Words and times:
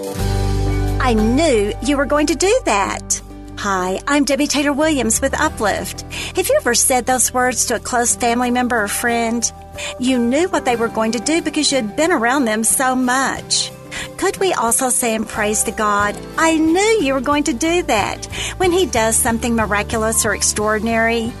I 0.00 1.14
knew 1.14 1.72
you 1.82 1.96
were 1.96 2.06
going 2.06 2.28
to 2.28 2.36
do 2.36 2.60
that. 2.66 3.20
Hi, 3.58 3.98
I'm 4.06 4.24
Debbie 4.24 4.46
Taylor 4.46 4.72
Williams 4.72 5.20
with 5.20 5.38
Uplift. 5.38 6.02
Have 6.36 6.48
you 6.48 6.54
ever 6.56 6.76
said 6.76 7.04
those 7.04 7.34
words 7.34 7.66
to 7.66 7.76
a 7.76 7.80
close 7.80 8.14
family 8.14 8.52
member 8.52 8.80
or 8.80 8.86
friend? 8.86 9.50
You 9.98 10.18
knew 10.18 10.48
what 10.48 10.64
they 10.64 10.76
were 10.76 10.86
going 10.86 11.12
to 11.12 11.18
do 11.18 11.42
because 11.42 11.72
you 11.72 11.76
had 11.76 11.96
been 11.96 12.12
around 12.12 12.44
them 12.44 12.62
so 12.62 12.94
much. 12.94 13.72
Could 14.18 14.38
we 14.38 14.52
also 14.52 14.88
say 14.90 15.14
in 15.14 15.24
praise 15.24 15.64
to 15.64 15.72
God, 15.72 16.16
I 16.36 16.56
knew 16.56 17.00
you 17.02 17.14
were 17.14 17.20
going 17.20 17.44
to 17.44 17.52
do 17.52 17.82
that 17.84 18.26
when 18.58 18.70
he 18.70 18.86
does 18.86 19.16
something 19.16 19.56
miraculous 19.56 20.24
or 20.24 20.34
extraordinary? 20.34 21.32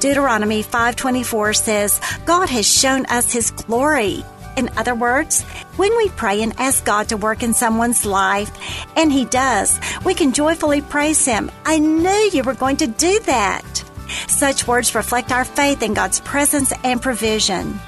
Deuteronomy 0.00 0.62
5:24 0.62 1.54
says, 1.54 2.00
God 2.24 2.48
has 2.48 2.66
shown 2.66 3.04
us 3.06 3.30
his 3.30 3.50
glory. 3.50 4.24
In 4.56 4.70
other 4.76 4.94
words, 4.94 5.42
when 5.76 5.94
we 5.96 6.08
pray 6.10 6.42
and 6.42 6.54
ask 6.58 6.84
God 6.84 7.10
to 7.10 7.16
work 7.16 7.42
in 7.42 7.52
someone's 7.52 8.06
life, 8.06 8.50
and 8.96 9.12
He 9.12 9.26
does, 9.26 9.78
we 10.04 10.14
can 10.14 10.32
joyfully 10.32 10.80
praise 10.80 11.24
Him. 11.24 11.50
I 11.64 11.78
knew 11.78 12.30
you 12.32 12.42
were 12.42 12.54
going 12.54 12.78
to 12.78 12.86
do 12.86 13.20
that. 13.20 13.84
Such 14.28 14.66
words 14.66 14.94
reflect 14.94 15.32
our 15.32 15.44
faith 15.44 15.82
in 15.82 15.94
God's 15.94 16.20
presence 16.20 16.72
and 16.84 17.02
provision. 17.02 17.78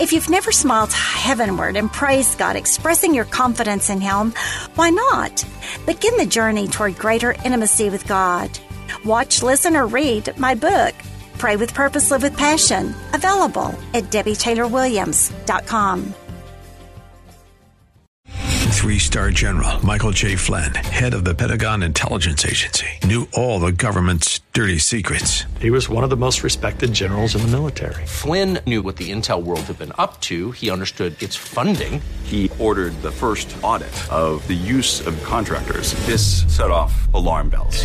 If 0.00 0.12
you've 0.12 0.30
never 0.30 0.52
smiled 0.52 0.92
heavenward 0.92 1.76
and 1.76 1.92
praised 1.92 2.38
God, 2.38 2.56
expressing 2.56 3.14
your 3.14 3.24
confidence 3.24 3.88
in 3.88 4.00
Him, 4.00 4.32
why 4.74 4.90
not? 4.90 5.44
Begin 5.86 6.16
the 6.16 6.26
journey 6.26 6.68
toward 6.68 6.98
greater 6.98 7.32
intimacy 7.32 7.88
with 7.88 8.06
God. 8.06 8.50
Watch, 9.04 9.42
listen, 9.42 9.76
or 9.76 9.86
read 9.86 10.36
my 10.38 10.54
book, 10.54 10.94
Pray 11.42 11.56
with 11.56 11.74
Purpose, 11.74 12.12
Live 12.12 12.22
with 12.22 12.36
Passion, 12.36 12.94
available 13.14 13.74
at 13.94 14.04
DebbieTaylorWilliams.com. 14.12 16.14
Three 18.70 19.00
star 19.00 19.32
general 19.32 19.84
Michael 19.84 20.12
J. 20.12 20.36
Flynn, 20.36 20.72
head 20.72 21.14
of 21.14 21.24
the 21.24 21.34
Pentagon 21.34 21.82
Intelligence 21.82 22.46
Agency, 22.46 22.86
knew 23.02 23.26
all 23.32 23.58
the 23.58 23.72
government's 23.72 24.38
dirty 24.52 24.78
secrets. 24.78 25.46
He 25.58 25.72
was 25.72 25.88
one 25.88 26.04
of 26.04 26.10
the 26.10 26.16
most 26.16 26.44
respected 26.44 26.92
generals 26.92 27.34
in 27.34 27.42
the 27.42 27.48
military. 27.48 28.06
Flynn 28.06 28.60
knew 28.68 28.80
what 28.80 28.96
the 28.96 29.10
intel 29.10 29.42
world 29.42 29.62
had 29.62 29.80
been 29.80 29.92
up 29.98 30.20
to. 30.20 30.52
He 30.52 30.70
understood 30.70 31.20
its 31.20 31.34
funding. 31.34 32.00
He 32.22 32.52
ordered 32.60 32.92
the 33.02 33.10
first 33.10 33.52
audit 33.64 34.12
of 34.12 34.46
the 34.46 34.54
use 34.54 35.04
of 35.04 35.20
contractors. 35.24 35.94
This 36.06 36.44
set 36.46 36.70
off 36.70 37.12
alarm 37.12 37.48
bells. 37.48 37.84